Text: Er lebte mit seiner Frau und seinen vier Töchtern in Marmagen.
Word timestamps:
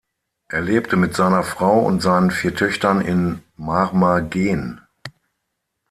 Er 0.47 0.61
lebte 0.61 0.95
mit 0.97 1.15
seiner 1.15 1.43
Frau 1.43 1.85
und 1.85 2.01
seinen 2.01 2.31
vier 2.31 2.55
Töchtern 2.55 3.01
in 3.01 3.43
Marmagen. 3.55 4.81